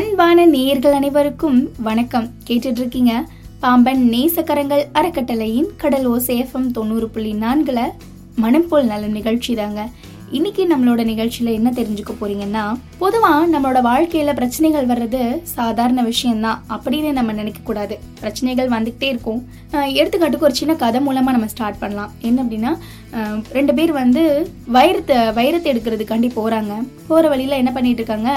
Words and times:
அன்பான 0.00 0.44
நேயர்கள் 0.52 0.94
அனைவருக்கும் 0.98 1.56
வணக்கம். 1.86 2.26
கேட்டுட்டு 2.48 2.80
இருக்கீங்க 2.82 3.12
பாம்பன் 3.62 4.02
நேசக்கரங்கள் 4.12 4.82
அறக்கட்டளையின் 4.98 5.66
கடல் 5.82 6.06
ஓசேஃபம் 6.12 6.68
தொண்ணூறு 6.76 7.06
புள்ளி 7.14 7.32
நான்குல 7.42 7.80
மனம் 8.42 8.66
போல் 8.68 8.88
நலம் 8.90 9.16
நிகழ்ச்சி 9.18 9.54
தாங்க. 9.58 9.82
இன்னைக்கு 10.36 10.62
நம்மளோட 10.70 11.02
நிகழ்ச்சியில 11.10 11.52
என்ன 11.58 11.72
தெரிஞ்சுக்க 11.78 12.14
போறீங்கன்னா 12.20 12.64
பொதுவா 13.00 13.32
நம்மளோட 13.54 13.82
வாழ்க்கையில 13.88 14.34
பிரச்சனைகள் 14.40 14.88
வர்றது 14.92 15.20
சாதாரண 15.56 16.04
விஷயம்தான் 16.10 16.62
அப்படின்னு 16.76 17.10
நம்ம 17.18 17.34
நினைக்க 17.40 17.60
கூடாது. 17.64 17.98
பிரச்சனைகள் 18.22 18.72
வந்துகிட்டே 18.76 19.10
இருக்கும். 19.12 19.42
எடுத்துக்காட்டுக்கு 20.00 20.48
ஒரு 20.50 20.58
சின்ன 20.62 20.78
கதை 20.84 21.02
மூலமா 21.08 21.34
நம்ம 21.36 21.50
ஸ்டார்ட் 21.56 21.82
பண்ணலாம். 21.84 22.14
என்ன 22.30 22.46
அப்படின்னா 22.46 22.72
ரெண்டு 23.58 23.74
பேர் 23.80 23.94
வந்து 24.00 24.24
வைரத்தை 24.78 25.20
வைரத்தை 25.40 25.70
எடுக்கிறதுக்காண்டி 25.74 26.30
போறாங்க. 26.40 26.72
போற 27.10 27.22
வழியில 27.34 27.60
என்ன 27.64 27.72
பண்ணிட்டு 27.78 28.02
இருக்காங்க 28.04 28.32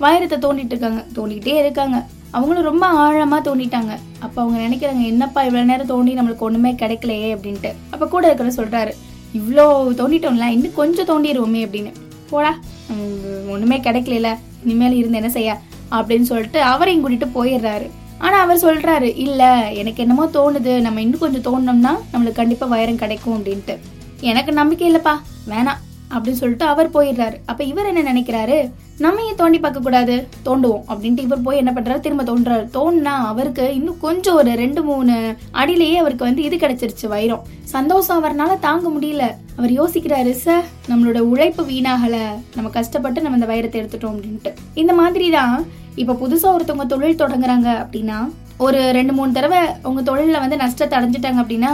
வைரத்தை 0.00 0.36
தோண்டிட்டு 0.44 0.74
இருக்காங்க. 0.74 1.04
தோண்டிக்கிட்டே 1.14 1.54
இருக்காங்க. 1.56 2.06
அவங்களும் 2.30 2.62
ரொம்ப 2.62 2.86
ஆழமா 2.92 3.38
தோண்டிட்டாங்க. 3.48 3.92
அப்ப 4.18 4.42
அவங்க 4.42 4.58
நினைக்கிறாங்க 4.66 5.04
என்னப்பா 5.06 5.42
இவ்வளவு 5.42 5.68
நேரம் 5.68 5.86
தோண்டி 5.86 6.14
நம்மளுக்கு 6.14 6.46
ஒண்ணுமே 6.48 6.72
கிடைக்கலையே 6.72 7.28
அப்படின்ட்டு. 7.36 7.72
அப்ப 7.90 8.06
கூட 8.06 8.32
இருக்கிற 8.32 8.50
சொல்றாரு 8.50 8.92
இவ்வளோ 9.34 9.64
தோண்டிட்டோம்ல 10.00 10.46
இன்னும் 10.46 10.74
கொஞ்சம் 10.74 11.08
தோண்டிடுவோமே 11.10 11.62
அப்படின்னு. 11.66 11.92
போடா 12.30 12.58
ஒன்றுமே 12.90 13.52
ஒண்ணுமே 13.52 13.76
கிடைக்கல 13.78 14.36
இனிமேல் 14.64 14.96
இருந்து 14.96 15.16
என்ன 15.16 15.30
செய்ய? 15.30 15.60
அப்படின்னு 15.90 16.28
சொல்லிட்டு 16.30 16.62
அவரையும் 16.62 17.02
கூட்டிட்டு 17.02 17.28
போயிடுறாரு. 17.34 17.86
ஆனா 18.18 18.36
அவர் 18.40 18.64
சொல்றாரு 18.64 19.12
இல்ல 19.16 19.70
எனக்கு 19.70 20.02
என்னமோ 20.02 20.26
தோணுது 20.26 20.80
நம்ம 20.80 21.00
இன்னும் 21.00 21.22
கொஞ்சம் 21.24 21.46
தோணுனோம்னா 21.46 21.92
நம்மளுக்கு 22.12 22.32
கண்டிப்பா 22.32 22.66
வைரம் 22.66 22.96
கிடைக்கும் 22.96 23.36
அப்படின்ட்டு. 23.38 23.76
எனக்கு 24.20 24.52
நம்பிக்கை 24.52 24.94
இல்லப்பா 24.94 25.14
வேணாம். 25.48 25.80
அப்படின்னு 26.10 26.40
சொல்லிட்டு 26.42 26.64
அவர் 26.64 26.90
போயிடுறாரு. 26.90 27.36
அப்ப 27.46 27.64
இவர் 27.64 27.86
என்ன 27.86 28.12
நினைக்கிறாரு? 28.12 28.70
நம்ம 28.98 29.22
ஏன் 29.22 29.34
தோண்டி 29.34 29.58
பார்க்க 29.58 29.80
கூடாது 29.80 30.28
தோண்டுவோம் 30.44 30.84
அப்படின்ட்டு 30.88 31.18
இவர் 31.18 31.42
போய் 31.42 31.56
என்ன 31.56 31.72
பண்றாரு? 31.74 32.00
திரும்ப 32.00 32.22
தோன்றாரு. 32.22 32.64
தோணுனா 32.76 33.16
அவருக்கு 33.32 33.74
இன்னும் 33.74 33.98
கொஞ்சம் 34.00 34.34
ஒரு 34.34 34.54
ரெண்டு 34.54 34.82
மூணு 34.82 35.34
அடியிலேயே 35.50 35.96
அவருக்கு 35.96 36.24
வந்து 36.24 36.42
இது 36.42 36.56
கிடைச்சிருச்சு 36.56 37.06
வைரம். 37.08 37.42
சந்தோஷம் 37.62 38.24
அவர்னால 38.24 38.58
தாங்க 38.58 38.88
முடியல. 38.88 39.26
அவர் 39.56 39.72
யோசிக்கிறாரு 39.72 40.30
சார் 40.30 40.64
நம்மளோட 40.88 41.18
உழைப்பு 41.18 41.64
வீணாகல. 41.64 42.16
நம்ம 42.54 42.70
கஷ்டப்பட்டு 42.70 43.22
நம்ம 43.22 43.38
இந்த 43.38 43.54
வைரத்தை 43.54 43.82
எடுத்துட்டோம் 43.82 44.16
அப்படின்ட்டு. 44.16 44.52
இந்த 44.74 44.92
மாதிரி 44.92 45.30
தான் 45.30 45.66
இப்ப 45.94 46.16
புதுசா 46.22 46.48
ஒருத்தவங்க 46.56 46.86
தொழில் 46.86 47.22
தொடங்குறாங்க 47.22 47.68
அப்படின்னா 47.84 48.18
ஒரு 48.58 48.90
ரெண்டு 48.92 49.12
மூணு 49.12 49.32
தடவை 49.32 49.58
உங்க 49.82 50.00
தொழில 50.00 50.38
வந்து 50.40 50.56
நஷ்டத்தை 50.56 50.98
அடைஞ்சிட்டாங்க 50.98 51.40
அப்படின்னா 51.42 51.72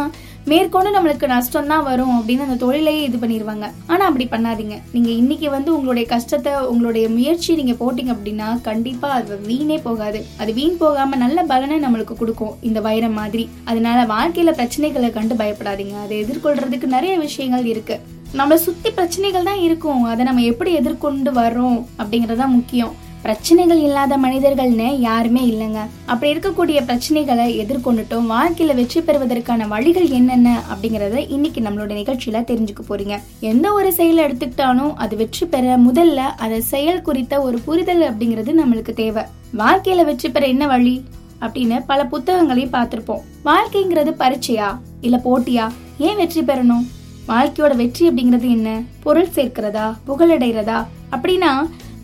மேற்கொண்டு 0.51 0.91
நம்மளுக்கு 0.95 1.27
நஷ்டம் 1.33 1.69
தான் 1.73 1.85
வரும் 1.89 2.15
அப்படின்னு 2.19 2.47
அந்த 2.47 2.57
தொழிலையே 2.63 3.03
இது 3.09 3.19
பண்ணிடுவாங்க 3.23 3.67
ஆனா 3.87 4.03
அப்படி 4.09 4.25
பண்ணாதீங்க. 4.31 4.77
நீங்க 4.95 5.11
இன்னைக்கு 5.21 5.51
வந்து 5.51 5.71
உங்களுடைய 5.77 6.09
கஷ்டத்தை 6.09 6.53
உங்களுடைய 6.71 7.09
முயற்சி 7.09 7.55
நீங்க 7.61 7.75
போட்டீங்க 7.83 8.13
அப்படின்னா 8.15 8.49
கண்டிப்பா 8.63 9.11
அது 9.19 9.37
வீணே 9.51 9.79
போகாது. 9.79 10.21
அது 10.39 10.53
வீண் 10.59 10.81
போகாம 10.83 11.17
நல்ல 11.17 11.45
பலனை 11.53 11.79
நம்மளுக்கு 11.85 12.17
கொடுக்கும் 12.23 12.57
இந்த 12.61 12.81
வைரம் 12.81 13.17
மாதிரி. 13.21 13.49
அதனால 13.65 14.01
வாழ்க்கையில 14.15 14.55
பிரச்சனைகளை 14.61 15.11
கண்டு 15.19 15.37
பயப்படாதீங்க. 15.43 15.95
அதை 16.05 16.17
எதிர்கொள்றதுக்கு 16.25 16.89
நிறைய 16.97 17.15
விஷயங்கள் 17.19 17.71
இருக்கு. 17.75 17.99
நம்மளை 18.39 18.55
சுத்தி 18.67 18.91
பிரச்சனைகள் 18.91 19.49
தான் 19.53 19.63
இருக்கும். 19.69 20.03
அதை 20.13 20.25
நம்ம 20.25 20.43
எப்படி 20.43 20.73
எதிர்கொண்டு 20.73 21.33
வர்றோம் 21.33 21.81
அப்படிங்கறதா 21.99 22.49
முக்கியம். 22.59 22.93
பிரச்சனைகள் 23.23 23.81
இல்லாத 23.81 24.17
மனிதர்கள்னு 24.17 24.99
யாருமே 24.99 25.43
இல்லைங்க. 25.51 25.81
அப்படி 26.07 26.33
இருக்கக்கூடிய 26.33 26.79
பிரச்சனைகளை 26.89 27.45
எதிர்கொண்டுட்டும் 27.63 28.31
வாழ்க்கையில 28.33 28.75
வெற்றி 28.75 29.01
பெறுவதற்கான 29.01 29.67
வழிகள் 29.67 30.09
என்னென்ன 30.09 30.63
அப்படிங்கறத 30.73 31.25
இன்னைக்கு 31.29 31.61
நம்மளோட 31.61 31.93
நிகழ்ச்சியில 32.01 32.41
தெரிஞ்சுக்க 32.51 32.83
போறீங்க. 32.89 33.17
எந்த 33.41 33.73
ஒரு 33.73 33.93
செயலை 33.93 34.25
எடுத்துக்கிட்டாலும் 34.25 34.95
அது 34.95 35.17
வெற்றி 35.17 35.47
பெற 35.47 35.77
முதல்ல 35.79 36.17
அதை 36.17 36.61
செயல் 36.61 37.03
குறித்த 37.03 37.41
ஒரு 37.41 37.59
புரிதல் 37.59 38.03
அப்படிங்கிறது 38.11 38.53
நம்மளுக்கு 38.61 38.93
தேவை. 38.93 39.23
வாழ்க்கையில 39.59 40.05
வெற்றி 40.05 40.31
பெற 40.31 40.47
என்ன 40.47 40.67
வழி 40.67 41.05
அப்படின்னு 41.41 41.79
பல 41.87 42.05
புத்தகங்களையும் 42.05 42.73
பார்த்திருப்போம். 42.73 43.23
வாழ்க்கைங்கிறது 43.45 44.15
பரீட்சையா? 44.19 44.81
இல்ல 45.01 45.21
போட்டியா? 45.25 45.69
ஏன் 45.99 46.17
வெற்றி 46.17 46.41
பெறணும்? 46.41 46.85
வாழ்க்கையோட 47.29 47.77
வெற்றி 47.77 48.11
அப்படிங்கிறது 48.11 48.51
என்ன? 48.57 48.83
பொருள் 49.03 49.33
சேர்க்கிறதா? 49.35 49.87
புகழடைறதா 50.09 50.87
அப்படின்னா 51.11 51.53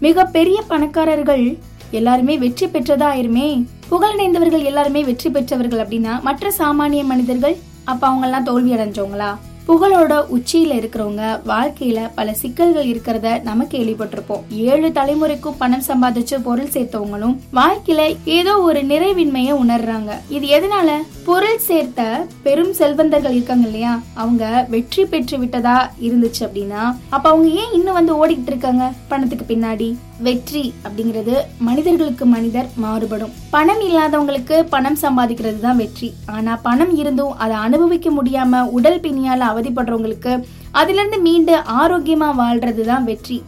மிக 0.01 0.25
பெரிய 0.25 0.59
பணக்காரர்கள். 0.69 1.59
எல்லாருமே 1.91 2.35
வெற்றி 2.39 2.67
பெற்றதா 2.67 3.07
ஆயிருமே? 3.13 3.47
புகழடைந்தவர்கள் 3.91 4.65
எல்லாருமே 4.71 5.01
வெற்றி 5.05 5.29
பெற்றவர்கள் 5.31 5.83
அப்படின்னா 5.85 6.15
மற்ற 6.23 6.53
சாமானிய 6.59 7.05
மனிதர்கள் 7.05 7.57
அப்ப 7.85 8.03
அவங்க 8.07 8.27
எல்லாம் 8.27 8.45
தோல்வி 8.45 8.73
அடைஞ்சவங்களா 8.75 9.31
புகழோட 9.69 10.13
உச்சியில 10.37 10.75
இருக்கிறவங்க 10.75 11.41
வாழ்க்கையில 11.47 12.11
பல 12.15 12.35
சிக்கல்கள் 12.35 12.87
இருக்கிறத 12.87 13.43
நம்ம 13.43 13.65
கேள்விப்பட்டிருப்போம். 13.65 14.43
ஏழு 14.51 14.89
தலைமுறைக்கும் 14.89 15.57
பணம் 15.59 15.83
சம்பாதிச்சு 15.87 16.43
பொருள் 16.43 16.67
சேர்த்தவங்களும் 16.67 17.37
வாழ்க்கையில 17.55 18.17
ஏதோ 18.25 18.61
ஒரு 18.61 18.81
நிறைவின்மையை 18.81 19.55
உணர்றாங்க. 19.65 20.11
இது 20.29 20.47
எதனால? 20.47 20.91
பொருள் 21.25 21.59
சேர்த்த 21.59 22.27
பெரும் 22.43 22.73
செல்வந்தர்கள் 22.73 23.33
இருக்காங்க 23.33 23.67
இல்லையா? 23.67 24.01
அவங்க 24.15 24.67
வெற்றி 24.69 25.05
பெற்று 25.05 25.39
விட்டதா 25.39 25.93
இருந்துச்சு 26.03 26.41
அப்படின்னா 26.41 26.97
அப்ப 27.09 27.29
அவங்க 27.29 27.49
ஏன் 27.49 27.73
இன்னும் 27.73 27.95
வந்து 27.95 28.27
ஓடிக்கிட்டு 28.27 28.47
இருக்காங்க? 28.47 28.93
பணத்துக்கு 29.09 29.55
பின்னாடி. 29.55 29.97
வெற்றி 30.27 30.63
அப்படிங்கிறது 30.85 31.35
மனிதர்களுக்கு 31.67 32.25
மனிதர் 32.33 32.69
மாறுபடும். 32.85 33.35
பணம் 33.53 33.83
இல்லாதவங்களுக்கு 33.89 34.57
பணம் 34.73 34.99
சம்பாதிக்கிறது 35.03 35.61
தான் 35.67 35.79
வெற்றி. 35.83 36.09
ஆனா 36.37 36.53
பணம் 36.67 36.93
இருந்தும் 37.01 37.37
அதை 37.45 37.57
அனுபவிக்க 37.67 38.11
முடியாம 38.17 38.63
உடல் 38.79 39.01
பிணியால 39.05 39.47
அவதிப்படுறவங்களுக்கு 39.53 40.33
அதுல 40.81 40.99
இருந்து 41.01 41.21
மீண்டு 41.27 41.55
ஆரோக்கியமா 41.83 42.31
வாழ்றது 42.43 42.85
தான் 42.91 43.07
வெற்றி. 43.11 43.39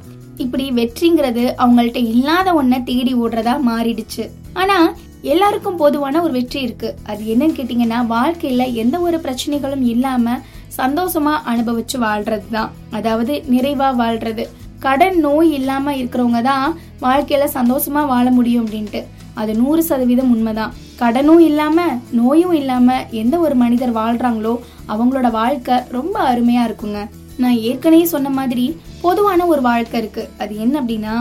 இப்படி 0.44 0.66
வெற்றிங்கிறது 0.78 1.44
அவங்கள்ட்ட 1.62 2.02
இல்லாத 2.14 2.48
ஒன்ன 2.60 2.82
தேடி 2.90 3.14
ஓடுறதா 3.24 3.56
மாறிடுச்சு. 3.70 4.26
ஆனா 4.62 4.78
எல்லாருக்கும் 5.32 5.82
பொதுவான 5.84 6.22
ஒரு 6.22 6.32
வெற்றி 6.38 6.60
இருக்கு. 6.66 6.90
அது 7.10 7.22
என்னன்னு 7.32 7.58
கேட்டீங்கன்னா 7.58 8.00
வாழ்க்கையில 8.16 8.64
எந்த 8.84 8.96
ஒரு 9.08 9.18
பிரச்சனைகளும் 9.26 9.84
இல்லாம 9.92 10.38
சந்தோஷமா 10.80 11.36
அனுபவிச்சு 11.52 11.96
வாழ்றது 12.08 12.48
தான். 12.56 12.72
அதாவது 12.90 13.34
நிறைவா 13.54 13.88
வாழ்றது. 14.02 14.44
கடன் 14.84 15.18
நோய் 15.18 15.50
இல்லாம 15.52 15.94
இருக்கிறவங்க 15.94 16.40
தான் 16.42 16.66
வாழ்க்கையில 17.02 17.44
சந்தோஷமா 17.54 18.02
வாழ 18.06 18.26
முடியும் 18.30 18.66
அப்படின்ட்டு. 18.66 19.00
அது 19.34 19.52
நூறு 19.54 19.82
சதவீதம் 19.82 20.30
உண்மைதான். 20.34 20.72
கடனும் 21.00 21.42
இல்லாம 21.48 21.80
நோயும் 22.10 22.52
இல்லாம 22.52 22.96
எந்த 23.22 23.38
ஒரு 23.38 23.54
மனிதர் 23.54 23.94
வாழ்றாங்களோ 23.94 24.54
அவங்களோட 24.88 25.30
வாழ்க்கை 25.30 25.76
ரொம்ப 25.88 26.16
அருமையா 26.32 26.62
இருக்குங்க. 26.68 27.00
நான் 27.36 27.58
ஏற்கனவே 27.68 28.04
சொன்ன 28.04 28.30
மாதிரி 28.30 28.66
பொதுவான 29.00 29.46
ஒரு 29.46 29.62
வாழ்க்கை 29.62 30.00
இருக்கு. 30.00 30.28
அது 30.38 30.54
என்ன 30.58 30.74
அப்படின்னா 30.80 31.14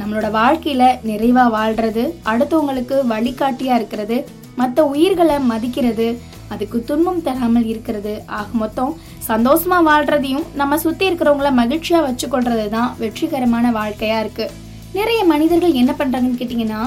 நம்மளோட 0.00 0.28
வாழ்க்கையில 0.40 0.82
நிறைவா 1.10 1.44
வாழ்றது 1.58 2.04
அடுத்தவங்களுக்கு 2.32 2.98
வழிகாட்டியா 3.14 3.74
இருக்கிறது 3.80 4.18
மற்ற 4.56 4.84
உயிர்களை 4.84 5.36
மதிக்கிறது 5.52 6.08
அதுக்கு 6.48 6.78
துன்பம் 6.84 7.22
தராமல் 7.22 7.66
இருக்கிறது 7.72 8.12
ஆக 8.38 8.46
மொத்தம் 8.52 8.92
சந்தோஷமா 9.30 9.76
வாழ்றதையும் 9.88 10.44
நம்ம 10.54 10.78
சுத்தி 10.78 11.10
இருக்கிறவங்கள 11.10 11.48
மகிழ்ச்சியா 11.58 11.98
வச்சுக்கொள்றது 12.06 12.68
தான் 12.68 12.94
வெற்றிகரமான 12.98 13.70
வாழ்க்கையா 13.70 14.18
இருக்கு. 14.20 14.50
நிறைய 14.92 15.24
மனிதர்கள் 15.24 15.72
என்ன 15.72 15.94
பண்றாங்கன்னு 15.98 16.40
கேட்டீங்கன்னா 16.40 16.80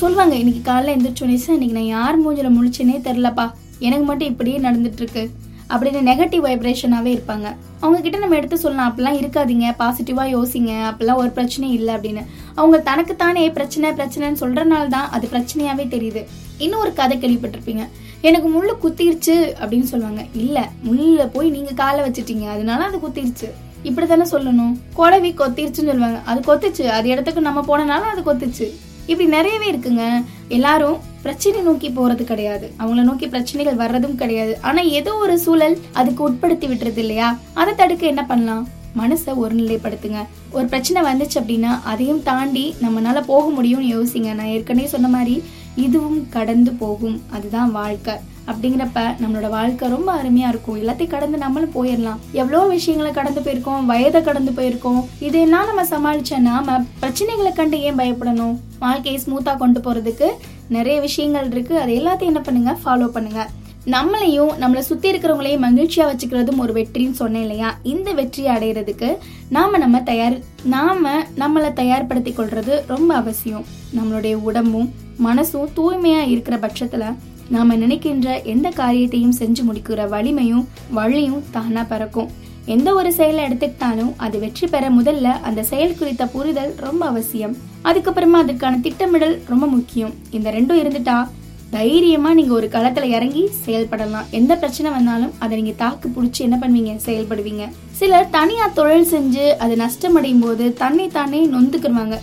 சொல்லுவாங்க 0.00 0.34
இன்னைக்கு 0.34 0.72
காலைல 0.72 0.92
எந்திரிச்சோன்னு 0.96 1.38
இன்னைக்கு 1.46 1.78
நான் 1.78 1.92
யார் 1.96 2.18
மூஞ்சில 2.24 2.50
முழிச்சேனே 2.58 2.98
தெரிலப்பா 3.08 3.50
எனக்கு 3.78 4.04
மட்டும் 4.04 4.28
இப்படியே 4.28 4.58
நடந்துட்டு 4.58 5.02
இருக்கு 5.02 5.30
அப்படின்னு 5.72 6.00
நெகட்டிவ் 6.08 6.42
வைப்ரேஷனாவே 6.46 7.10
இருப்பாங்க. 7.16 7.46
அவங்க 7.80 8.00
கிட்ட 8.00 8.18
நம்ம 8.18 8.36
எடுத்து 8.36 8.58
சொல்லலாம் 8.58 8.88
அப்படிலாம் 8.90 9.18
இருக்காதீங்க 9.20 9.66
பாசிட்டிவா 9.78 10.24
யோசிங்க 10.36 10.72
அப்பெல்லாம் 10.88 11.20
ஒரு 11.22 11.30
பிரச்சனையும் 11.36 11.76
இல்லை 11.78 11.94
அப்படின்னு. 11.94 12.22
அவங்க 12.54 12.78
தனக்குத்தானே 12.78 13.50
பிரச்சனை 13.50 13.90
பிரச்சனைன்னு 13.90 14.40
சொல்றதுனால 14.40 14.88
தான் 14.88 15.10
அது 15.10 15.28
பிரச்சனையாவே 15.32 15.86
தெரியுது. 15.94 16.22
இன்னும் 16.58 16.80
ஒரு 16.80 16.92
கதை 16.92 17.18
கேள்விப்பட்டிருப்பீங்க. 17.18 17.84
எனக்கு 18.22 18.48
முள்ளு 18.48 18.84
குத்திருச்சு 18.84 19.52
அப்படின்னு 19.60 19.82
சொல்லுவாங்க. 19.82 20.24
இல்ல 20.34 20.68
முள்ள 20.82 21.26
போய் 21.32 21.50
நீங்க 21.50 21.72
காலை 21.72 22.04
வச்சுட்டீங்க. 22.04 22.48
அதனால 22.48 22.84
அது 22.84 22.98
குத்திருச்சு. 22.98 23.50
இப்படித்தானே 23.84 24.24
சொல்லணும். 24.34 24.76
குடவி 24.96 25.30
கொத்திருச்சுன்னு 25.32 25.86
சொல்லுவாங்க. 25.86 26.18
அது 26.24 26.54
கொத்துச்சு. 26.54 26.82
அது 26.82 27.08
இடத்துக்கு 27.08 27.40
நம்ம 27.40 27.60
போனனால 27.60 28.00
அது 28.00 28.34
கொத்துச்சு. 28.34 28.70
இப்படி 29.06 29.28
நிறையவே 29.28 29.72
இருக்குங்க. 29.72 30.24
எல்லாரும் 30.48 30.96
பிரச்சனை 31.22 31.60
நோக்கி 31.60 31.88
போறது 31.90 32.24
கிடையாது. 32.24 32.72
அவங்கள 32.78 33.02
நோக்கி 33.02 33.28
பிரச்சனைகள் 33.28 33.86
வர்றதும் 33.86 34.14
கிடையாது. 34.14 34.58
ஆனா 34.60 34.80
ஏதோ 34.80 35.14
ஒரு 35.14 35.38
சூழல் 35.38 35.78
அதுக்கு 35.92 36.30
உட்படுத்தி 36.30 36.66
விட்டுறது 36.68 36.96
இல்லையா? 36.96 37.38
அதை 37.52 37.74
தடுக்க 37.74 38.06
என்ன 38.06 38.26
பண்ணலாம்? 38.26 38.68
மனசை 38.98 39.34
ஒருநிலைப்படுத்துங்க. 39.42 40.26
ஒரு 40.50 40.66
பிரச்சனை 40.66 41.12
வந்துச்சு 41.12 41.34
அப்படின்னா 41.34 41.82
அதையும் 41.84 42.22
தாண்டி 42.22 42.74
நம்மளால 42.82 43.20
போக 43.20 43.62
முடியும்னு 43.62 43.94
யோசிங்க. 43.96 44.34
நான் 44.34 44.46
ஏற்கனவே 44.46 44.86
சொன்ன 44.86 45.08
மாதிரி 45.08 45.42
இதுவும் 45.74 46.28
கடந்து 46.28 46.72
போகும். 46.72 47.22
அதுதான் 47.30 47.72
வாழ்க்கை. 47.72 48.14
அப்படிங்கிறப்ப 48.46 49.00
நம்மளோட 49.22 49.48
வாழ்க்கை 49.48 49.88
ரொம்ப 49.88 50.22
அருமையா 50.22 50.48
இருக்கும். 50.48 50.82
எல்லாத்தையும் 50.82 51.06
கடந்து 51.06 51.38
நம்மளும் 51.38 51.74
போயிடலாம். 51.74 52.18
எவ்வளோ 52.32 52.66
விஷயங்களை 52.66 53.12
கடந்து 53.12 53.40
போயிருக்கோம் 53.40 53.84
வயதை 53.84 54.22
கடந்து 54.22 54.50
போயிருக்கோம். 54.50 55.04
இதெல்லாம் 55.20 55.66
நம்ம 55.66 55.84
சமாளிச்ச 55.84 56.38
நாம 56.38 56.84
பிரச்சனைகளை 57.02 57.52
கண்டு 57.52 57.80
ஏன் 57.80 57.98
பயப்படணும்? 57.98 58.58
வாழ்க்கையை 58.78 59.22
ஸ்மூத்தா 59.26 59.56
கொண்டு 59.56 59.80
போறதுக்கு 59.80 60.28
நிறைய 60.68 61.00
விஷயங்கள் 61.00 61.50
இருக்கு. 61.50 61.78
அது 61.78 61.94
எல்லாத்தையும் 61.94 62.32
என்ன 62.32 62.40
பண்ணுங்க? 62.40 62.76
ஃபாலோ 62.84 63.06
பண்ணுங்க. 63.06 63.48
நம்மளையும் 63.86 64.50
நம்மளை 64.60 64.78
சுத்தி 64.78 65.10
இருக்கிறவங்களையும் 65.10 65.64
மகிழ்ச்சியா 65.64 66.10
வச்சுக்கிறதும் 66.10 66.56
ஒரு 66.56 66.72
வெற்றின்னு 66.72 67.10
சொன்னேன் 67.10 67.40
இல்லையா? 67.40 67.78
இந்த 67.82 68.12
வெற்றியை 68.12 68.56
அடையிறதுக்கு 68.56 69.16
நாம 69.48 69.78
நம்ம 69.78 70.02
தயார் 70.02 70.38
நாம 70.64 71.22
நம்மளை 71.36 71.72
தயார்படுத்திக் 71.72 72.38
கொள்றது 72.38 72.82
ரொம்ப 72.86 73.14
அவசியம். 73.14 73.64
நம்மளுடைய 73.96 74.34
உடம்பும் 74.34 74.92
மனசும் 75.24 75.68
தூய்மையா 75.76 76.28
இருக்கிற 76.28 76.56
பட்சத்துல 76.56 77.14
நாம 77.48 77.74
நினைக்கின்ற 77.74 78.42
எந்த 78.42 78.68
காரியத்தையும் 78.68 79.34
செஞ்சு 79.38 79.60
முடிக்கிற 79.72 80.08
வலிமையும் 80.08 80.68
வழியும் 80.90 81.42
தானா 81.50 81.82
பறக்கும். 81.82 82.30
எந்த 82.64 82.94
ஒரு 82.94 83.12
செயலை 83.12 83.44
எடுத்துக்கிட்டாலும் 83.44 84.12
அது 84.16 84.38
வெற்றி 84.38 84.66
பெற 84.66 84.90
முதல்ல 84.90 85.22
அந்த 85.22 85.62
செயல் 85.62 85.96
குறித்த 85.98 86.26
புரிதல் 86.26 86.74
ரொம்ப 86.76 87.06
அவசியம். 87.06 87.56
அதுக்கப்புறமா 87.84 88.40
அதுக்கான 88.46 88.80
திட்டமிடல் 88.80 89.42
ரொம்ப 89.48 89.66
முக்கியம். 89.66 90.14
இந்த 90.30 90.50
ரெண்டும் 90.50 90.80
இருந்துட்டா 90.82 91.28
தைரியமா 91.74 92.30
நீங்க 92.38 92.52
ஒரு 92.54 92.66
களத்துல 92.72 93.06
இறங்கி 93.16 93.42
செயல்படலாம். 93.66 94.26
எந்த 94.38 94.52
பிரச்சனை 94.56 94.88
வந்தாலும் 94.96 95.32
அதை 95.42 95.52
நீங்க 95.58 95.74
தாக்கு 95.82 96.08
பிடிச்சி 96.16 96.40
என்ன 96.46 96.56
பண்ணுவீங்க? 96.62 96.92
செயல்படுவீங்க. 97.06 97.64
சிலர் 97.98 98.28
தனியா 98.30 98.66
தொழில் 98.78 99.08
செஞ்சு 99.12 99.44
அது 99.64 99.74
நஷ்டமடையும் 99.76 100.42
போது 100.46 100.64
தன்னை 100.82 101.06
தானே 101.08 101.40
நொந்துக்குருவாங்க. 101.54 102.16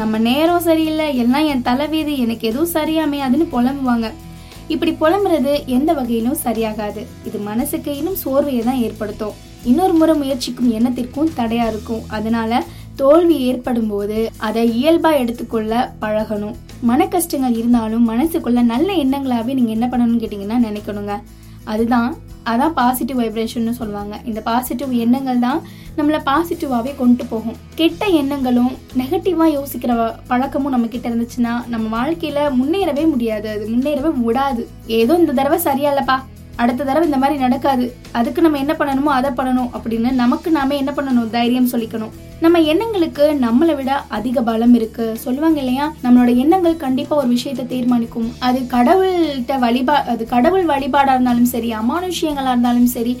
நம்ம 0.00 0.18
நேரம் 0.18 0.66
சரியில்லை 0.68 1.06
எல்லாம் 1.22 1.48
என் 1.52 1.62
தலைவீதி 1.62 2.14
எனக்கு 2.24 2.48
எதுவும் 2.50 2.74
சரியாமையாதுன்னு 2.76 3.46
புலம்புவாங்க. 3.54 4.08
இப்படி 4.74 4.92
புலம்புறது 5.00 5.54
எந்த 5.76 5.92
வகையிலும் 5.92 6.42
சரியாகாது. 6.44 7.02
இது 7.28 7.38
மனசுக்கு 7.50 7.96
இன்னும் 7.96 8.20
சோர்வையை 8.24 8.64
தான் 8.68 8.82
ஏற்படுத்தும். 8.86 9.38
இன்னொரு 9.70 9.92
முறை 9.92 10.14
முயற்சிக்கும் 10.22 10.74
எண்ணத்திற்கும் 10.78 11.34
தடையா 11.36 11.66
இருக்கும். 11.72 12.04
அதனால 12.08 12.62
தோல்வி 12.96 13.38
ஏற்படும் 13.50 13.90
போது 13.94 14.18
அதை 14.48 14.62
இயல்பா 14.80 15.10
எடுத்துக்கொள்ள 15.18 15.92
பழகணும். 16.02 16.56
மன 16.82 17.06
கஷ்டங்கள் 17.06 17.54
இருந்தாலும் 17.54 18.10
மனசுக்குள்ள 18.10 18.62
நல்ல 18.62 18.92
எண்ணங்களாகவே 18.92 19.54
நீங்க 19.54 19.70
என்ன 19.70 19.86
பண்ணணும்னு 19.86 20.20
கேட்டீங்கன்னா 20.20 20.66
நினைக்கணுங்க. 20.66 21.22
அதுதான் 21.64 22.14
அதான் 22.46 22.72
பாசிட்டிவ் 22.72 23.20
வைப்ரேஷன் 23.20 23.70
சொல்லுவாங்க. 23.70 24.20
இந்த 24.24 24.40
பாசிட்டிவ் 24.40 24.90
எண்ணங்கள் 24.90 25.38
தான் 25.38 25.62
நம்மளை 25.96 26.20
பாசிட்டிவாகவே 26.26 26.96
கொண்டு 26.96 27.26
போகும். 27.26 27.56
கெட்ட 27.74 28.06
எண்ணங்களும் 28.06 28.70
நெகட்டிவா 28.96 29.58
யோசிக்கிற 29.58 29.92
வ- 29.94 30.14
பழக்கமும் 30.26 30.70
நம்ம 30.70 30.86
கிட்ட 30.86 31.08
இருந்துச்சுன்னா 31.08 31.66
நம்ம 31.66 32.06
வாழ்க்கையில 32.06 32.52
முன்னேறவே 32.62 33.08
முடியாது. 33.08 33.48
அது 33.48 33.68
முன்னேறவே 33.68 34.12
விடாது. 34.16 34.68
ஏதோ 34.86 35.14
இந்த 35.14 35.32
தடவை 35.32 35.58
சரியா 35.58 36.26
அடுத்த 36.56 36.84
தடவை 36.84 37.04
இந்த 37.04 37.18
மாதிரி 37.18 37.38
நடக்காது. 37.38 37.94
அதுக்கு 38.12 38.42
நம்ம 38.42 38.58
என்ன 38.58 38.72
பண்ணணுமோ 38.72 39.12
அதை 39.14 39.30
பண்ணணும் 39.30 39.70
அப்படின்னு 39.74 40.12
நமக்கு 40.12 40.50
நாமே 40.50 40.76
என்ன 40.76 40.92
பண்ணணும்? 40.96 41.30
தைரியம் 41.30 41.68
சொல்லிக்கணும். 41.68 42.10
நம்ம 42.42 42.60
எண்ணங்களுக்கு 42.70 43.24
நம்மளை 43.42 43.74
விட 43.78 43.90
அதிக 44.16 44.42
பலம் 44.46 44.72
இருக்கு. 44.74 45.04
சொல்லுவாங்க 45.24 45.58
இல்லையா? 45.62 45.84
நம்மளோட 46.04 46.30
எண்ணங்கள் 46.42 46.76
கண்டிப்பா 46.76 47.16
ஒரு 47.16 47.28
விஷயத்தை 47.34 47.64
தீர்மானிக்கும். 47.72 48.28
அது 48.46 48.60
கடவுள்கிட்ட 48.72 49.56
வழிபா 49.64 49.96
அது 50.12 50.24
கடவுள் 50.32 50.64
வழிபாடா 50.66 51.12
இருந்தாலும் 51.16 51.50
சரி 51.52 51.68
அமானுஷியங்களா 51.80 52.52
இருந்தாலும் 52.54 52.86
சரி 52.86 53.12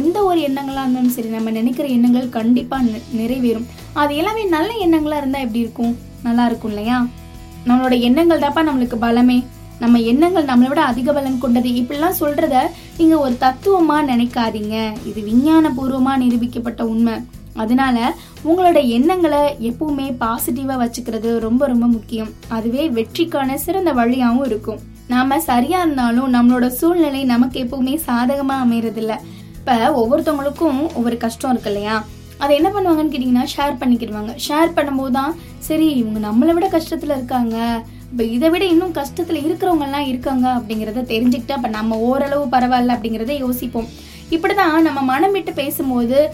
எந்த 0.00 0.16
ஒரு 0.24 0.40
எண்ணங்களா 0.48 0.82
இருந்தாலும் 0.84 1.14
சரி 1.16 1.28
நம்ம 1.28 1.50
நினைக்கிற 1.50 1.88
எண்ணங்கள் 1.96 2.28
கண்டிப்பா 2.28 2.78
நிறைவேறும். 3.20 3.66
அது 4.02 4.14
எல்லாமே 4.20 4.44
நல்ல 4.44 4.70
எண்ணங்களா 4.86 5.18
இருந்தா 5.22 5.42
எப்படி 5.46 5.64
இருக்கும்? 5.64 5.92
நல்லா 6.22 6.46
இருக்கும் 6.46 6.70
இல்லையா? 6.70 7.06
நம்மளோட 7.66 8.00
எண்ணங்கள் 8.00 8.44
தாப்பா 8.44 8.64
நம்மளுக்கு 8.68 8.98
பலமே. 9.06 9.38
நம்ம 9.78 10.00
எண்ணங்கள் 10.12 10.48
நம்மளை 10.52 10.68
விட 10.68 10.82
அதிக 10.92 11.12
பலம் 11.12 11.38
கொண்டது. 11.38 11.68
இப்படிலாம் 11.82 12.18
சொல்றத 12.22 12.56
நீங்க 12.96 13.18
ஒரு 13.18 13.36
தத்துவமா 13.44 13.98
நினைக்காதீங்க. 14.12 14.76
இது 15.10 15.20
விஞ்ஞான 15.28 15.72
பூர்வமா 15.76 16.14
நிரூபிக்கப்பட்ட 16.24 16.82
உண்மை. 16.94 17.16
அதனால 17.54 18.14
உங்களோட 18.44 18.88
எண்ணங்களை 18.88 19.56
எப்பவுமே 19.70 20.06
பாசிட்டிவா 20.20 20.76
வச்சுக்கிறது 20.82 21.38
ரொம்ப 21.38 21.66
ரொம்ப 21.66 21.86
முக்கியம். 21.86 22.30
அதுவே 22.48 22.88
வெற்றிக்கான 22.88 23.54
சிறந்த 23.54 23.92
வழியாகவும் 23.92 24.44
இருக்கும். 24.44 24.80
நாம 25.08 25.40
சரியா 25.40 25.80
இருந்தாலும் 25.80 26.34
நம்மளோட 26.34 26.66
சூழ்நிலை 26.66 27.24
நமக்கு 27.24 27.64
எப்பவுமே 27.64 27.98
சாதகமா 28.06 28.56
அமையறதில்ல. 28.64 29.16
இப்ப 29.58 29.92
ஒவ்வொருத்தவங்களுக்கும் 30.00 30.94
ஒவ்வொரு 30.94 31.16
கஷ்டம் 31.16 31.50
இருக்கு 31.50 31.70
இல்லையா? 31.70 32.04
அதை 32.38 32.56
என்ன 32.56 32.68
பண்ணுவாங்கன்னு 32.68 33.12
கேட்டிங்கன்னா 33.14 33.46
ஷேர் 33.56 33.80
பண்ணிக்கிடுவாங்க. 33.80 34.34
ஷேர் 34.48 34.76
பண்ணும்போது 34.76 35.10
தான் 35.10 35.34
சரி 35.58 35.88
இவங்க 35.90 36.18
நம்மளை 36.28 36.52
விட 36.52 36.68
கஷ்டத்துல 36.68 37.16
இருக்காங்க. 37.16 37.56
இப்போ 38.10 38.24
இதை 38.24 38.50
விட 38.50 38.64
இன்னும் 38.64 38.92
கஷ்டத்துல 38.92 39.40
இருக்கிறவங்க 39.46 39.80
எல்லாம் 39.80 40.06
இருக்காங்க 40.06 40.48
அப்படிங்கறத 40.48 41.02
தெரிஞ்சுக்கிட்டு 41.12 41.52
அப்ப 41.52 41.68
நம்ம 41.68 41.96
ஓரளவு 41.96 42.44
பரவாயில்ல 42.44 42.96
அப்படிங்கறத 42.96 43.38
யோசிப்போம். 43.38 43.86
இப்படிதான் 44.30 44.80
நம்ம 44.80 45.02
மனம் 45.02 45.32
விட்டு 45.32 45.52
பேசும்போது 45.52 46.32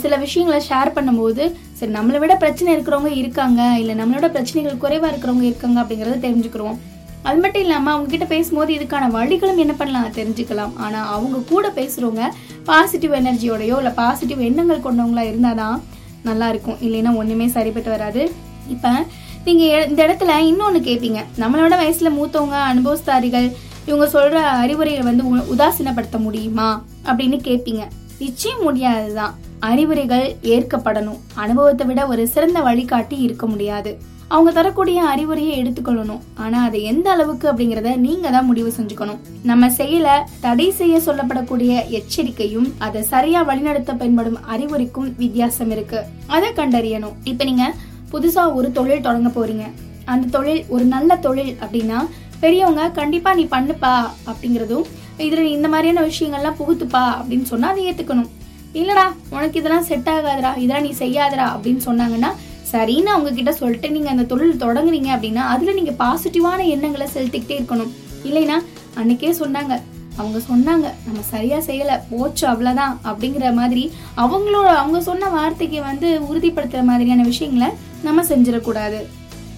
சில 0.00 0.16
விஷயங்களை 0.16 0.66
ஷேர் 0.68 0.96
பண்ணும்போது 0.96 1.52
சரி 1.72 1.92
நம்மளை 1.92 2.18
விட 2.18 2.36
பிரச்சனை 2.36 2.76
இருக்கிறவங்க 2.76 3.16
இருக்காங்க 3.16 3.78
இல்லை 3.78 3.94
நம்மளோட 3.94 4.28
பிரச்சனைகள் 4.28 4.76
குறைவாக 4.76 5.16
இருக்கிறவங்க 5.16 5.42
இருக்காங்க 5.42 5.82
அப்படிங்கிறத 5.82 6.18
தெரிஞ்சுக்கிறோம். 6.28 6.76
அது 7.22 7.40
மட்டும் 7.40 7.62
இல்லாமல் 7.62 7.92
அவங்க 7.92 8.10
கிட்ட 8.10 8.24
பேசும்போது 8.24 8.74
இதுக்கான 8.74 9.10
வழிகளும் 9.10 9.56
என்ன 9.56 9.72
பண்ணலாம் 9.72 10.12
தெரிஞ்சுக்கலாம். 10.12 10.76
ஆனால் 10.76 11.08
அவங்க 11.08 11.38
கூட 11.38 11.68
பேசுகிறவங்க 11.68 12.28
பாசிட்டிவ் 12.64 13.12
எனர்ஜியோடயோ 13.12 13.76
இல்லை 13.76 13.92
பாசிட்டிவ் 13.92 14.38
எண்ணங்கள் 14.38 14.78
கொண்டவங்களா 14.78 15.24
இருந்தாதான் 15.32 15.80
நல்லா 16.22 16.48
இருக்கும். 16.48 16.74
இல்லைன்னா 16.74 17.16
ஒன்றுமே 17.16 17.48
சரிப்பட்டு 17.48 17.90
வராது. 17.90 18.32
இப்போ 18.68 19.04
நீங்கள் 19.44 19.66
எ- 19.66 19.88
இந்த 19.88 20.06
இடத்துல 20.06 20.36
இன்னொன்று 20.36 20.80
கேட்பீங்க 20.80 21.24
நம்மளோட 21.38 21.76
வயசில் 21.76 22.10
மூத்தவங்க 22.10 22.58
அனுபவஸ்தாரிகள் 22.72 23.52
இவங்க 23.86 24.08
சொல்கிற 24.08 24.48
அறிவுரையை 24.48 25.02
வந்து 25.02 25.28
உ- 25.28 25.56
உதாசீனப்படுத்த 25.56 26.18
முடியுமா 26.18 26.84
அப்படின்னு 27.04 27.38
கேட்பீங்க 27.44 27.84
நிச்சயம் 28.18 28.62
முடியாது 28.62 29.14
தான் 29.14 29.34
அறிவுரைகள் 29.68 30.26
ஏற்கப்படணும். 30.54 31.20
அனுபவத்தை 31.44 31.84
விட 31.86 32.00
ஒரு 32.12 32.22
சிறந்த 32.34 32.58
வழிகாட்டி 32.60 33.16
இருக்க 33.26 33.46
முடியாது. 33.52 33.90
அவங்க 34.34 34.50
தரக்கூடிய 34.56 34.98
அறிவுரையை 35.12 35.54
எடுத்துக்கொள்ளணும். 35.62 36.22
ஆனா 36.44 36.58
அது 36.66 36.78
எந்த 36.90 37.06
அளவுக்கு 37.14 37.46
அப்படிங்கறத 37.52 37.90
நீங்க 38.06 38.30
தான் 38.30 38.48
முடிவு 38.50 38.70
செஞ்சுக்கணும். 38.78 39.20
நம்ம 39.50 39.68
செயல 39.78 40.08
தடை 40.44 40.66
செய்ய 40.80 40.96
சொல்லப்படக்கூடிய 41.06 41.72
எச்சரிக்கையும் 41.98 42.68
அதை 42.86 43.02
சரியா 43.12 43.42
வழிநடத்த 43.50 43.94
பயன்படும் 44.00 44.38
அறிவுரைக்கும் 44.54 45.12
வித்தியாசம் 45.22 45.72
இருக்கு. 45.76 46.00
அதை 46.26 46.50
கண்டறியணும். 46.60 47.16
இப்ப 47.32 47.44
நீங்க 47.50 47.66
புதுசா 48.12 48.44
ஒரு 48.58 48.70
தொழில் 48.78 49.06
தொடங்க 49.08 49.32
போறீங்க. 49.36 49.66
அந்த 50.12 50.32
தொழில் 50.36 50.62
ஒரு 50.74 50.84
நல்ல 50.94 51.16
தொழில் 51.26 51.54
அப்படின்னா 51.64 52.00
பெரியவங்க 52.44 52.84
கண்டிப்பா 53.00 53.30
நீ 53.38 53.44
பண்ணுப்பா 53.56 53.94
அப்படிங்கறதும் 54.30 54.86
இதுல 55.24 55.42
இந்த 55.56 55.68
மாதிரியான 55.72 56.06
விஷயங்கள்லாம் 56.10 56.60
புகுத்துப்பா 56.60 57.02
அப்படின்னு 57.18 57.46
சொன்னா 57.50 57.68
அதை 57.72 57.82
ஏத்துக்கணும். 57.90 58.30
இல்லடா 58.74 59.06
உனக்கு 59.30 59.58
இதெல்லாம் 59.58 59.84
செட் 59.84 60.08
ஆகாதுடா 60.14 60.50
இதெல்லாம் 60.56 60.86
நீ 60.86 60.92
செய்யாதடா 60.98 61.46
அப்படின்னு 61.54 61.82
சொன்னாங்கன்னா 61.86 62.30
சரின்னு 62.72 63.12
அவங்க 63.14 63.30
கிட்ட 63.30 63.52
சொல்லிட்டு 63.52 63.90
நீங்க 63.90 64.08
அந்த 64.08 64.22
தொழில் 64.22 64.60
தொடங்குறீங்க 64.60 65.08
அப்படின்னா 65.14 65.42
அதுல 65.54 65.72
நீங்க 65.72 65.90
பாசிட்டிவான 65.90 66.66
எண்ணங்களை 66.66 67.06
செலுத்திக்கிட்டே 67.14 67.56
இருக்கணும். 67.62 67.92
இல்லைன்னா 68.24 68.56
அன்னைக்கே 68.96 69.32
சொன்னாங்க. 69.42 69.74
அவங்க 70.16 70.38
சொன்னாங்க 70.38 70.86
நம்ம 71.04 71.20
சரியா 71.20 71.58
செய்யல 71.58 71.92
போச்சு 72.10 72.46
அவ்வளவுதான் 72.46 73.00
அப்படிங்கிற 73.04 73.54
மாதிரி 73.54 73.92
அவங்களோட 74.16 74.68
அவங்க 74.82 75.00
சொன்ன 75.00 75.28
வார்த்தைக்கு 75.28 75.82
வந்து 75.82 76.20
உறுதிப்படுத்துற 76.30 76.82
மாதிரியான 76.84 77.22
விஷயங்களை 77.22 77.68
நம்ம 78.02 78.22
செஞ்சிடக்கூடாது. 78.22 79.00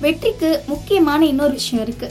வெற்றிக்கு 0.00 0.62
முக்கியமான 0.66 1.26
இன்னொரு 1.26 1.52
விஷயம் 1.52 1.84
இருக்கு. 1.86 2.10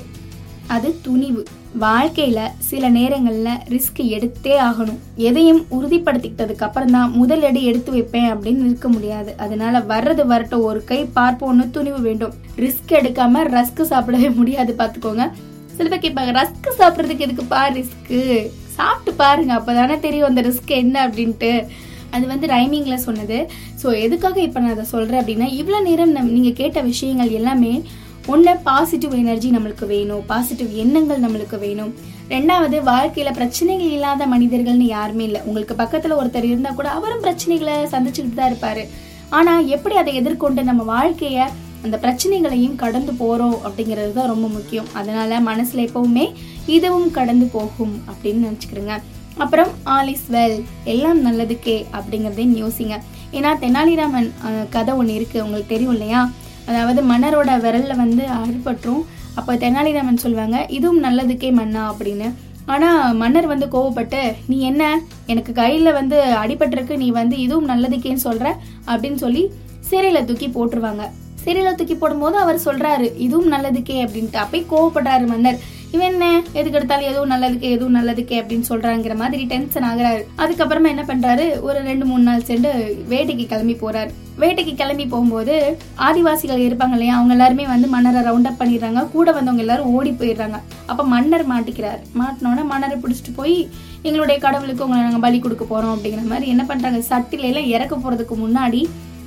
அது 0.68 1.00
துணிவு. 1.02 1.44
வாழ்க்கையில 1.82 2.40
சில 2.70 2.90
நேரங்கள்ல 2.90 3.50
ரிஸ்க் 3.74 4.02
எடுத்தே 4.16 4.56
ஆகணும். 4.68 5.00
எதையும் 5.28 5.62
உறுதிப்படுத்திக்கிட்டதுக்கு 5.76 6.66
அப்புறம் 6.68 6.92
தான் 6.96 7.12
முதல் 7.12 7.44
அடி 7.50 7.64
எடுத்து 7.64 7.92
வைப்பேன் 7.92 8.30
அப்படின்னு 8.34 8.68
இருக்க 8.70 8.90
முடியாது. 8.90 9.38
அதனால 9.38 9.80
வர்றது 9.94 10.26
வரட்டும். 10.26 10.66
ஒரு 10.70 10.84
கை 10.84 11.00
பார்ப்போம்னு 11.16 11.66
துணிவு 11.70 12.02
வேண்டும். 12.02 12.36
ரிஸ்க் 12.58 12.94
எடுக்காம 13.00 13.44
ரஸ்க் 13.58 13.82
சாப்பிடவே 13.94 14.36
முடியாது 14.36 14.74
பாத்துக்கோங்க. 14.82 15.26
சில 15.78 15.88
பேர் 15.90 16.04
கேட்பாங்க 16.06 16.34
ரஸ்க் 16.42 16.70
சாப்பிடுறதுக்கு 16.82 17.26
எதுக்குப்பா 17.28 17.62
ரிஸ்க்கு 17.78 18.20
சாப்பிட்டு 18.78 19.14
பாருங்க 19.24 19.54
அப்பதானே 19.60 20.00
தெரியும் 20.00 20.30
அந்த 20.30 20.42
ரிஸ்க் 20.42 20.72
என்ன? 20.84 21.08
அப்படின்ட்டு. 21.08 21.52
அது 22.12 22.28
வந்து 22.28 22.48
ரைமிங்ல 22.48 22.94
சொன்னது. 22.94 23.38
ஸோ 23.82 24.00
எதுக்காக 24.06 24.42
இப்போ 24.42 24.60
நான் 24.60 24.72
அதை 24.72 24.84
சொல்றேன் 24.84 25.22
அப்படின்னா 25.22 25.48
இவ்வளோ 25.60 25.82
நேரம் 25.82 26.12
நம் 26.12 26.32
நீங்க 26.32 26.50
கேட்ட 26.50 26.82
விஷயங்கள் 26.82 27.30
எல்லாமே 27.30 27.74
ஒன்று 28.32 28.52
பாசிட்டிவ் 28.68 29.14
எனர்ஜி 29.22 29.50
நம்மளுக்கு 29.54 29.86
வேணும் 29.86 30.22
பாசிட்டிவ் 30.30 30.70
எண்ணங்கள் 30.84 31.24
நம்மளுக்கு 31.24 31.58
வேணும். 31.64 31.90
ரெண்டாவது 32.34 32.78
வாழ்க்கையில 32.90 33.32
பிரச்சனைகள் 33.40 33.90
இல்லாத 33.96 34.26
மனிதர்கள்னு 34.34 34.86
யாருமே 34.94 35.24
இல்லை. 35.30 35.42
உங்களுக்கு 35.46 35.76
பக்கத்துல 35.82 36.18
ஒருத்தர் 36.20 36.48
இருந்தா 36.50 36.72
கூட 36.78 36.90
அவரும் 36.98 37.24
பிரச்சனைகளை 37.26 37.74
சந்திச்சுக்கிட்டு 37.94 38.38
தான் 38.38 38.52
இருப்பாரு. 38.52 38.84
ஆனா 39.38 39.54
எப்படி 39.76 39.96
அதை 40.02 40.12
எதிர்கொண்டு 40.20 40.64
நம்ம 40.70 40.84
வாழ்க்கைய 40.94 41.48
அந்த 41.86 41.98
பிரச்சனைகளையும் 42.04 42.78
கடந்து 42.84 43.14
போறோம் 43.24 43.58
அப்படிங்கிறது 43.68 44.14
தான் 44.18 44.32
ரொம்ப 44.34 44.48
முக்கியம். 44.58 44.88
அதனால 45.00 45.40
மனசுல 45.50 45.84
எப்பவுமே 45.88 46.26
இதுவும் 46.76 47.10
கடந்து 47.18 47.48
போகும் 47.56 47.96
அப்படின்னு 48.12 48.46
நினைச்சுக்கிறேங்க 48.48 48.96
அப்புறம் 49.44 49.74
ஆல் 49.96 50.12
இஸ் 50.14 50.30
வெல் 50.36 50.58
எல்லாம் 50.94 51.20
நல்லதுக்கே 51.28 51.78
அப்படிங்கறதையும் 51.98 52.56
யோசிங்க. 52.64 52.96
ஏன்னா 53.38 53.52
தெனாலிராமன் 53.66 54.32
கதை 54.76 54.96
ஒன்று 55.02 55.14
இருக்கு. 55.20 55.38
உங்களுக்கு 55.46 55.74
தெரியும் 55.74 55.94
இல்லையா? 55.98 56.22
அதாவது 56.70 57.02
மன்னரோட 57.12 57.52
விரலில் 57.66 58.02
வந்து 58.04 58.24
அடிபட்டுரும். 58.40 59.04
அப்போ 59.40 59.52
தெனாலிராமன் 59.64 60.24
சொல்லுவாங்க 60.24 60.58
இதுவும் 60.78 61.04
நல்லதுக்கே 61.04 61.52
மன்னா 61.60 61.84
அப்படின்னு. 61.92 62.28
ஆனால் 62.74 63.16
மன்னர் 63.22 63.48
வந்து 63.54 63.66
கோவப்பட்டு 63.66 64.20
நீ 64.48 64.58
என்ன? 64.62 64.84
எனக்கு 65.32 65.52
கையில் 65.54 65.92
வந்து 65.92 66.18
அடிபட்டிருக்கு 66.44 66.98
நீ 66.98 67.10
வந்து 67.12 67.36
இதுவும் 67.46 67.70
நல்லதுக்கேன்னு 67.72 68.26
சொல்கிற 68.28 68.50
அப்படின்னு 68.92 69.20
சொல்லி 69.26 69.44
சிறையில் 69.90 70.26
தூக்கி 70.26 70.48
போட்டுருவாங்க. 70.48 71.06
சிறையில் 71.44 71.76
தூக்கி 71.76 71.96
போடும்போது 71.96 72.38
அவர் 72.38 72.60
சொல்கிறாரு 72.66 73.08
இதுவும் 73.26 73.52
நல்லதுக்கே 73.52 73.98
அப்படின்ட்டு. 74.06 74.38
அப்பயே 74.44 74.64
கோவப்படுறாரு 74.74 75.26
மன்னர். 75.28 75.60
இவன் 75.94 76.08
என்ன? 76.08 76.42
எதுக்கு 76.54 76.78
எடுத்தாலும் 76.78 77.10
எதுவும் 77.10 77.32
நல்லதுக்கு 77.32 77.68
எதுவும் 77.76 77.96
நல்லதுக்கு 77.96 78.36
அப்படின்னு 78.42 78.64
சொல்றாங்கிற 78.70 79.16
மாதிரி 79.16 79.44
டென்ஷன் 79.44 79.84
ஆகுறாரு. 79.84 80.22
அதுக்கப்புறமா 80.38 80.88
என்ன 80.88 81.04
பண்றாரு? 81.08 81.62
ஒரு 81.62 81.80
ரெண்டு 81.80 82.06
மூணு 82.06 82.24
நாள் 82.24 82.44
சென்று 82.44 82.72
வேட்டைக்கு 83.10 83.46
கிளம்பி 83.46 83.74
போறாரு. 83.74 84.10
வேட்டைக்கு 84.40 84.74
கிளம்பி 84.76 85.06
போகும்போது 85.06 85.78
ஆதிவாசிகள் 85.98 86.64
இருப்பாங்க 86.68 86.92
இல்லையா? 86.92 87.16
அவங்க 87.16 87.34
எல்லாருமே 87.34 87.66
வந்து 87.66 87.88
மன்னரை 87.88 88.22
ரவுண்ட் 88.22 88.46
அப் 88.46 88.62
பண்ணிடுறாங்க. 88.62 89.10
கூட 89.10 89.32
வந்தவங்க 89.32 89.64
எல்லாரும் 89.66 89.86
ஓடி 89.86 90.10
போயிடுறாங்க. 90.10 90.60
அப்ப 90.86 91.04
மன்னர் 91.04 91.48
மாட்டிக்கிறார். 91.50 92.02
மாட்டினோட 92.20 92.66
மன்னரை 92.66 92.98
பிடிச்சிட்டு 92.98 93.34
போய் 93.36 93.70
எங்களுடைய 94.02 94.42
கடவுளுக்கு 94.42 94.84
உங்களை 94.84 95.04
நாங்கள் 95.04 95.26
பலி 95.28 95.40
கொடுக்க 95.40 95.66
போறோம். 95.66 95.94
அப்படிங்கிற 95.96 96.24
மாதிரி 96.24 96.48
என்ன 96.48 96.66
பண்றாங்க? 96.66 97.02
சட்டில 97.10 97.48
எல்லாம் 97.52 97.72
இறக்க 97.76 97.96
போறதுக்கு 97.96 98.36
முன்னாடி 98.46 98.84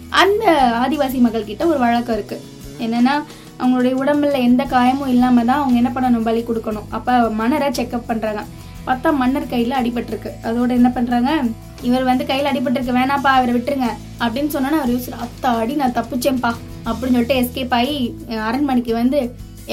அந்த 0.09 0.45
ஆதிவாசி 0.85 1.19
மக்கள் 1.19 1.45
கிட்ட 1.45 1.67
ஒரு 1.67 1.79
வழக்கம் 1.79 2.15
இருக்கு. 2.15 2.41
என்னன்னா 2.81 3.15
அவங்களுடைய 3.61 3.95
உடம்புல 4.03 4.39
எந்த 4.49 4.63
காயமும் 4.75 5.13
இல்லாமல் 5.15 5.49
தான் 5.51 5.61
அவங்க 5.63 5.77
என்ன 5.83 5.91
பண்ணணும்? 5.97 6.27
பலி 6.29 6.43
கொடுக்கணும். 6.49 6.89
அப்போ 6.99 7.15
மன்னரை 7.41 7.69
செக்அப் 7.79 8.09
பண்ணுறாங்க 8.11 8.43
பார்த்தா 8.89 9.09
மன்னர் 9.21 9.53
கையில் 9.53 9.79
அடிபட்டிருக்கு. 9.79 10.31
அதோட 10.49 10.71
என்ன 10.81 10.89
பண்ணுறாங்க 10.97 11.31
இவர் 11.89 12.05
வந்து 12.11 12.25
கையில் 12.29 12.51
அடிபட்டிருக்கு. 12.51 12.99
வேணாப்பா 12.99 13.31
அவரை 13.39 13.53
விட்டுருங்க. 13.55 13.89
அப்படின்னு 14.25 14.53
சொன்னோன்னா 14.55 14.79
அவர் 14.83 14.93
யோசிச்சு 14.95 15.23
அத்தாடி 15.27 15.75
நான் 15.81 15.97
தப்பிச்சேன்ப்பா. 15.99 16.53
அப்படின்னு 16.89 17.17
சொல்லிட்டு 17.17 17.41
எஸ்கேப் 17.43 17.75
ஆகி 17.79 17.99
அரண்மனைக்கு 18.49 18.93
வந்து 19.01 19.21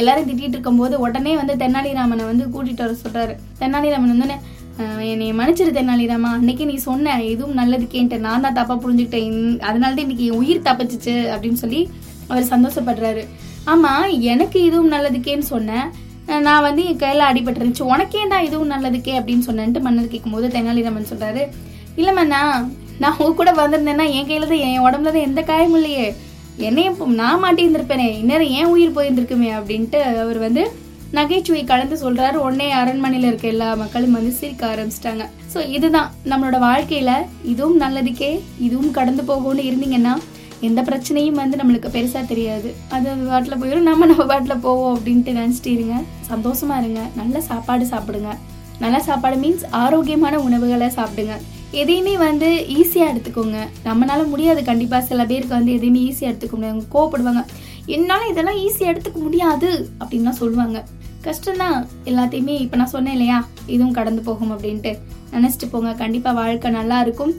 எல்லாரும் 0.01 0.27
திட்டிட்டு 0.29 0.55
இருக்கும்போது 0.57 0.95
உடனே 1.05 1.33
வந்து 1.39 1.55
தென்னாலிராமனை 1.63 2.23
வந்து 2.31 2.45
கூட்டிகிட்டு 2.53 2.85
வர 2.85 2.95
சொல்கிறாரு 3.03 3.33
தென்னாலிராமன் 3.59 4.13
வந்து 4.13 4.39
என்னை 5.11 5.25
மன்னிச்சிரு 5.39 5.71
தென்னாலிராமா. 5.77 6.29
அன்னைக்கு 6.37 6.63
நீ 6.69 6.75
சொன்ன 6.87 7.15
எதுவும் 7.31 7.57
நல்லதுக்கேன்ட்டு 7.59 8.17
நான் 8.25 8.45
தான் 8.45 8.57
தப்பாக 8.59 8.77
புரிஞ்சுக்கிட்டேன். 8.83 9.37
அதனால 9.69 9.91
தான் 9.95 10.05
இன்னைக்கு 10.07 10.27
உயிர் 10.39 10.67
தப்பிச்சிச்சு. 10.69 11.15
அப்படின்னு 11.33 11.61
சொல்லி 11.63 11.81
அவர் 12.31 12.51
சந்தோஷப்படுறாரு. 12.53 13.23
ஆமா 13.67 13.91
எனக்கு 14.31 14.57
இதுவும் 14.63 14.93
நல்லதுக்கேன்னு 14.93 15.47
சொன்னேன் 15.53 15.87
நான் 16.47 16.65
வந்து 16.65 16.81
என் 16.89 16.99
கையில 16.99 17.27
அடிபட்டுருந்துச்சு 17.29 17.89
உனக்கேண்டா 17.93 18.37
இதுவும் 18.47 18.71
நல்லதுக்கே 18.73 19.13
அப்படின்னு 19.19 19.47
சொன்னேன்ட்டு 19.47 19.83
மன்னர் 19.85 20.13
கேட்கும்போது 20.13 20.47
தெனாலிராமன் 20.47 21.11
சொல்றாரு 21.11 21.43
இல்ல 21.97 22.11
நான் 23.03 23.17
உங்க 23.19 23.33
கூட 23.35 23.51
வந்திருந்தேன்னா 23.53 24.05
என் 24.17 24.27
கையில 24.29 24.47
தான் 24.47 24.63
என் 24.67 24.83
உடம்புல 24.87 25.13
தான் 25.15 25.27
எந்த 25.27 25.41
காயமும் 25.41 25.77
இல்லையே. 25.79 26.05
என்னையும் 26.67 27.15
நான் 27.21 27.41
மாட்டியிருந்திருப்பேனே 27.43 28.07
இந்நேரம் 28.19 28.51
ஏன் 28.57 28.71
உயிர் 28.73 28.95
போயிருந்திருக்குமே? 28.97 29.49
அப்படின்ட்டு 29.57 29.99
அவர் 30.23 30.39
வந்து 30.45 30.63
நகைச்சுவை 31.11 31.63
கலந்து 31.63 31.95
சொல்றாரு. 32.03 32.37
உடனே 32.45 32.67
அரண்மனையில 32.73 33.29
இருக்க 33.29 33.47
எல்லா 33.47 33.69
மக்களும் 33.75 34.11
வந்து 34.11 34.31
சிரிக்க 34.39 34.63
ஆரம்பிச்சிட்டாங்க. 34.73 35.23
ஸோ 35.53 35.59
இதுதான் 35.77 36.11
நம்மளோட 36.31 36.59
வாழ்க்கையில 36.67 37.11
இதுவும் 37.53 37.81
நல்லதுக்கே 37.81 38.31
இதுவும் 38.67 38.91
கடந்து 38.91 39.23
போகும்னு 39.31 39.67
இருந்தீங்கன்னா 39.69 40.13
எந்த 40.67 40.81
பிரச்சனையும் 40.81 41.39
வந்து 41.41 41.57
நம்மளுக்கு 41.57 41.89
பெருசாக 41.95 42.25
தெரியாது. 42.25 42.69
அது 42.89 43.09
அது 43.09 43.23
பாட்டில் 43.29 43.59
போயிடும் 43.61 43.87
நம்ம 43.89 44.05
நம்ம 44.05 44.25
பாட்டில் 44.25 44.63
போவோம் 44.65 44.93
அப்படின்ட்டு 44.97 45.33
நினச்சிட்டு 45.39 45.71
இருங்க. 45.77 45.95
சந்தோஷமாக 46.21 46.81
இருங்க. 46.83 47.01
நல்ல 47.15 47.41
சாப்பாடு 47.41 47.85
சாப்பிடுங்க. 47.85 48.31
நல்ல 48.79 48.99
சாப்பாடு 48.99 49.35
மீன்ஸ் 49.35 49.65
ஆரோக்கியமான 49.71 50.39
உணவுகளை 50.39 50.87
சாப்பிடுங்க. 50.87 51.35
எதையுமே 51.81 52.17
வந்து 52.17 52.47
ஈஸியாக 52.79 53.11
எடுத்துக்கோங்க. 53.13 53.59
நம்மளால 53.85 54.27
முடியாது 54.27 54.63
கண்டிப்பாக 54.63 55.05
சில 55.05 55.25
பேருக்கு 55.25 55.55
வந்து 55.55 55.73
எதையுமே 55.73 56.01
ஈஸியாக 56.09 56.33
எடுத்துக்க 56.33 56.55
முடியாது. 56.59 56.83
கோவப்படுவாங்க. 56.93 57.43
என்னால் 57.85 58.29
இதெல்லாம் 58.29 58.59
ஈஸியாக 58.65 58.93
எடுத்துக்க 58.93 59.19
முடியாது 59.27 59.69
அப்படின்லாம் 59.99 60.41
சொல்லுவாங்க. 60.41 60.79
கஷ்டம்தான் 61.23 61.77
எல்லாத்தையுமே 62.05 62.55
இப்போ 62.65 62.77
நான் 62.77 62.93
சொன்னேன் 62.95 63.13
இல்லையா? 63.13 63.37
இதுவும் 63.65 63.97
கடந்து 63.99 64.21
போகும் 64.21 64.51
அப்படின்ட்டு. 64.51 64.91
நினச்சிட்டு 65.31 65.67
போங்க. 65.71 65.91
கண்டிப்பாக 65.93 66.39
வாழ்க்கை 66.39 66.71
நல்லா 66.71 66.97
இருக்கும். 67.01 67.33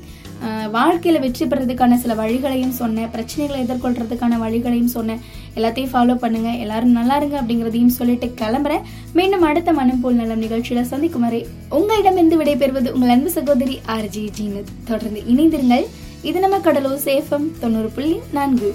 வாழ்க்கையில் 0.71 1.21
வெற்றி 1.21 1.47
பெறதுக்கான 1.47 1.95
சில 1.95 2.15
வழிகளையும் 2.15 2.77
சொன்னேன். 2.81 3.09
பிரச்சனைகளை 3.15 3.59
எதிர்கொள்றதுக்கான 3.65 4.39
வழிகளையும் 4.45 4.95
சொன்னேன். 4.97 5.21
எல்லாத்தையும் 5.57 5.93
ஃபாலோ 5.93 6.15
பண்ணுங்க. 6.15 6.51
எல்லாரும் 6.51 6.97
நல்லா 6.99 7.17
இருங்க 7.17 7.41
அப்படிங்கிறதையும் 7.41 7.97
சொல்லிட்டு 7.99 8.35
கிளம்புறேன். 8.41 8.87
மீண்டும் 9.13 9.43
அடுத்த 9.43 9.73
மனம் 9.73 10.01
போல் 10.01 10.15
நலம் 10.15 10.43
நிகழ்ச்சியில 10.43 10.83
சந்திக்கும் 10.83 11.21
வரை 11.21 11.47
உங்களிடமிருந்து 11.69 12.39
விடைபெறுவது 12.43 12.91
உங்கள் 12.91 13.09
அன்பு 13.09 13.31
சகோதரி 13.31 13.81
ஆர்ஜி 13.87 14.29
ஜீனத். 14.41 14.73
தொடர்ந்து 14.85 15.23
இணைந்திருங்கள். 15.35 15.87
இது 16.23 16.41
நம்ம 16.41 16.59
கடலூர் 16.59 17.05
சேஃபம் 17.05 17.47
தொண்ணூறு 17.61 17.89
புள்ளி 17.89 18.17
நான்கு. 18.33 18.75